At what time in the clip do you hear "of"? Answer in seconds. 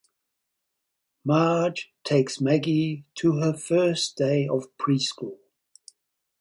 4.47-4.65